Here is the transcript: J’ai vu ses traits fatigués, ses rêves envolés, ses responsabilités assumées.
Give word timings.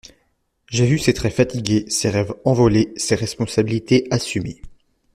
J’ai 0.67 0.87
vu 0.87 0.97
ses 0.97 1.13
traits 1.13 1.31
fatigués, 1.35 1.87
ses 1.87 2.09
rêves 2.09 2.33
envolés, 2.43 2.91
ses 2.97 3.13
responsabilités 3.13 4.07
assumées. 4.09 4.63